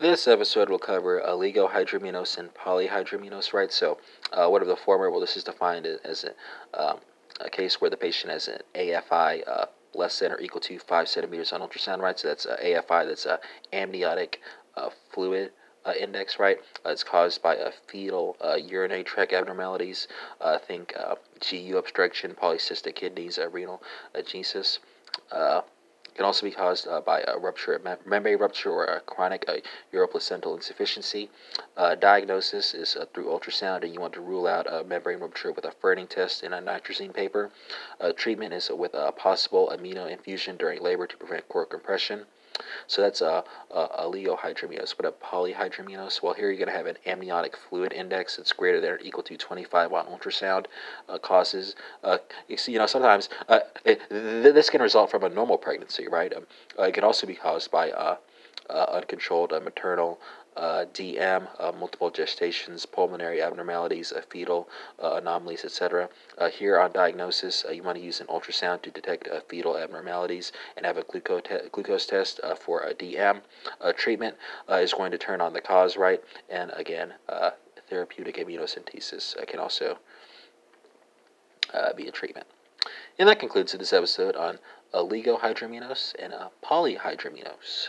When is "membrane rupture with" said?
34.84-35.64